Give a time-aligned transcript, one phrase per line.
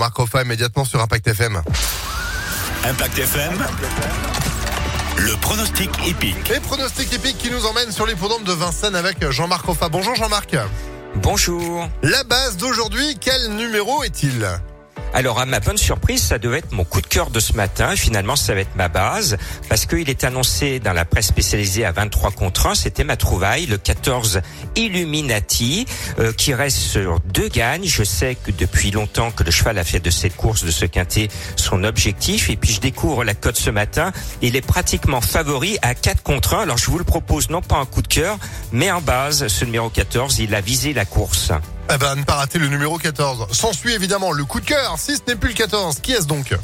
[0.00, 1.60] Marc Roffa immédiatement sur Impact FM.
[2.84, 3.52] Impact FM.
[5.16, 6.50] Le pronostic épique.
[6.54, 9.88] Et pronostic épique qui nous emmène sur l'hippodrome de Vincennes avec Jean-Marc Roffa.
[9.88, 10.56] Bonjour Jean-Marc.
[11.16, 11.88] Bonjour.
[12.04, 14.46] La base d'aujourd'hui, quel numéro est-il?
[15.14, 17.96] Alors à ma bonne surprise, ça devait être mon coup de cœur de ce matin.
[17.96, 19.36] Finalement, ça va être ma base
[19.68, 22.74] parce qu'il est annoncé dans la presse spécialisée à 23 contre 1.
[22.74, 24.40] C'était ma trouvaille, le 14
[24.76, 25.86] Illuminati,
[26.18, 27.84] euh, qui reste sur deux gagnes.
[27.84, 30.84] Je sais que depuis longtemps que le cheval a fait de cette course, de ce
[30.84, 32.50] quintet, son objectif.
[32.50, 34.12] Et puis je découvre la cote ce matin.
[34.42, 36.60] Il est pratiquement favori à 4 contre 1.
[36.60, 38.38] Alors je vous le propose non pas un coup de cœur,
[38.72, 41.52] mais en base, ce numéro 14, il a visé la course.
[41.90, 43.46] Eh ben, ne pas rater le numéro 14.
[43.52, 44.96] S'ensuit évidemment le coup de cœur.
[44.98, 46.54] Si ce n'est plus le 14, qui est-ce donc?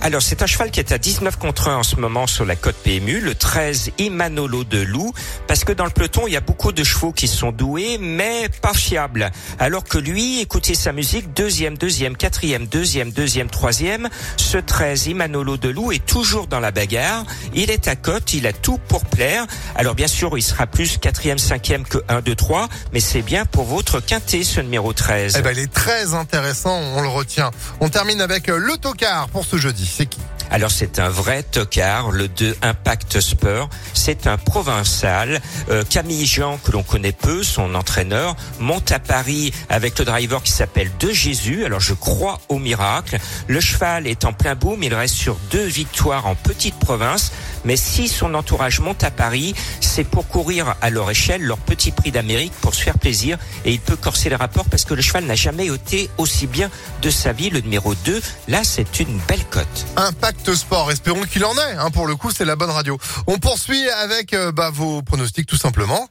[0.00, 2.56] Alors c'est un cheval qui est à 19 contre 1 en ce moment sur la
[2.56, 5.12] côte PMU, le 13 Imanolo de Loup,
[5.46, 8.48] parce que dans le peloton il y a beaucoup de chevaux qui sont doués mais
[8.62, 9.30] pas fiables.
[9.58, 15.56] Alors que lui, écoutez sa musique, deuxième, deuxième, quatrième, deuxième, deuxième, troisième, ce 13 Imanolo
[15.56, 19.04] de Loup est toujours dans la bagarre, il est à côte, il a tout pour
[19.04, 19.46] plaire.
[19.74, 23.44] Alors bien sûr il sera plus quatrième, cinquième que 1, 2, 3, mais c'est bien
[23.44, 25.36] pour votre quintet ce numéro 13.
[25.38, 27.50] Eh ben il est très intéressant, on le retient.
[27.80, 30.18] On termine avec le tocard pour ce jeudi c'est qui?
[30.50, 33.68] Alors c'est un vrai tocard, le 2 Impact Spur.
[33.92, 35.40] C'est un provincial.
[35.70, 40.42] Euh, Camille Jean, que l'on connaît peu, son entraîneur, monte à Paris avec le driver
[40.42, 41.64] qui s'appelle De Jésus.
[41.64, 43.18] Alors je crois au miracle.
[43.46, 47.32] Le cheval est en plein boom, il reste sur deux victoires en petite province.
[47.64, 51.90] Mais si son entourage monte à Paris, c'est pour courir à leur échelle leur petit
[51.90, 53.36] prix d'Amérique pour se faire plaisir.
[53.64, 56.70] Et il peut corser les rapports parce que le cheval n'a jamais été aussi bien
[57.02, 57.50] de sa vie.
[57.50, 59.86] Le numéro 2, là c'est une belle cote.
[59.96, 60.90] Impact Sport.
[60.90, 61.76] Espérons qu'il en est.
[61.78, 62.98] Hein, pour le coup, c'est la bonne radio.
[63.26, 66.08] On poursuit avec euh, bah, vos pronostics tout simplement.